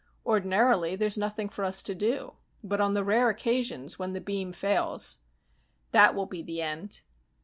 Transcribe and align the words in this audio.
Ordinarily, 0.25 0.95
there's 0.95 1.15
nothing 1.15 1.47
for 1.47 1.63
us 1.63 1.83
to 1.83 1.93
do. 1.93 2.33
But 2.63 2.81
on 2.81 2.95
the 2.95 3.03
rare 3.03 3.29
occasions 3.29 3.99
when 3.99 4.13
the 4.13 4.19
beam 4.19 4.51
fails" 4.51 5.19
"That 5.91 6.15
will 6.15 6.25
be 6.25 6.41
the 6.41 6.59
end." 6.59 7.01